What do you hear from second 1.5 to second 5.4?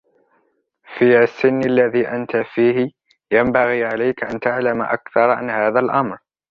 الذي أنت فيه ينبغي عليك أن تعلم أكثر